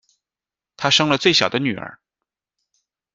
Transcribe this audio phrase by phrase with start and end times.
[0.77, 1.99] 她生了最小的女儿